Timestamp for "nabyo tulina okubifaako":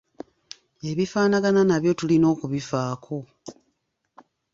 1.69-3.17